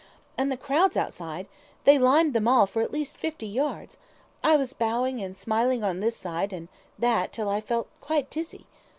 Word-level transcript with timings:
And 0.35 0.51
the 0.51 0.57
crowds 0.57 0.97
outside: 0.97 1.45
they 1.83 1.99
lined 1.99 2.33
the 2.33 2.41
Mall 2.41 2.65
for 2.65 2.81
at 2.81 2.91
least 2.91 3.17
fifty 3.17 3.45
yards. 3.45 3.97
I 4.43 4.57
was 4.57 4.73
bowing 4.73 5.21
and 5.21 5.37
smiling 5.37 5.83
on 5.83 5.99
this 5.99 6.17
side 6.17 6.51
and 6.51 6.69
that 6.97 7.31
till 7.31 7.49
I 7.49 7.61
felt 7.61 7.87
quite 8.01 8.31
dizzy." 8.31 8.65